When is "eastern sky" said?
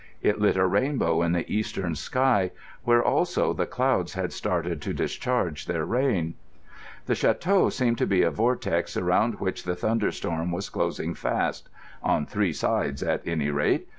1.47-2.49